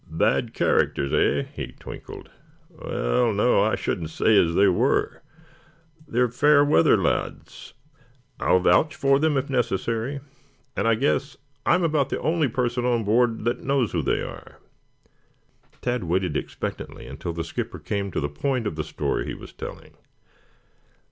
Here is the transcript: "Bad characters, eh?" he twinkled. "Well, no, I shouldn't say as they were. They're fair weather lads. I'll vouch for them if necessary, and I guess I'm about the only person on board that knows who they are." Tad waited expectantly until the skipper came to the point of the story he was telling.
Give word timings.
"Bad 0.09 0.55
characters, 0.55 1.13
eh?" 1.13 1.47
he 1.53 1.73
twinkled. 1.73 2.31
"Well, 2.71 3.31
no, 3.33 3.61
I 3.63 3.75
shouldn't 3.75 4.09
say 4.09 4.35
as 4.35 4.55
they 4.55 4.67
were. 4.67 5.21
They're 6.07 6.27
fair 6.27 6.65
weather 6.65 6.97
lads. 6.97 7.75
I'll 8.39 8.59
vouch 8.59 8.95
for 8.95 9.19
them 9.19 9.37
if 9.37 9.47
necessary, 9.47 10.19
and 10.75 10.87
I 10.87 10.95
guess 10.95 11.37
I'm 11.67 11.83
about 11.83 12.09
the 12.09 12.19
only 12.19 12.47
person 12.47 12.83
on 12.83 13.03
board 13.03 13.43
that 13.43 13.61
knows 13.63 13.91
who 13.91 14.01
they 14.01 14.23
are." 14.23 14.57
Tad 15.83 16.05
waited 16.05 16.35
expectantly 16.35 17.05
until 17.05 17.33
the 17.33 17.43
skipper 17.43 17.77
came 17.77 18.09
to 18.09 18.19
the 18.19 18.27
point 18.27 18.65
of 18.65 18.77
the 18.77 18.83
story 18.83 19.27
he 19.27 19.35
was 19.35 19.53
telling. 19.53 19.93